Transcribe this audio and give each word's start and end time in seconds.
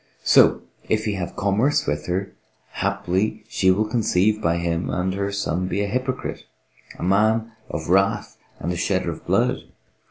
So, 0.23 0.61
if 0.89 1.05
he 1.05 1.13
have 1.13 1.35
commerce 1.35 1.85
with 1.85 2.07
her, 2.07 2.31
haply 2.71 3.43
she 3.47 3.69
will 3.69 3.85
conceive 3.85 4.41
by 4.41 4.57
him 4.57 4.89
and 4.89 5.13
her 5.13 5.31
son 5.31 5.67
be 5.67 5.81
a 5.83 5.87
hypocrite, 5.87 6.43
a 6.97 7.03
man 7.03 7.51
of 7.69 7.87
wrath 7.87 8.35
and 8.59 8.71
a 8.73 8.75
shedder 8.75 9.11
of 9.11 9.23
blood. 9.27 9.59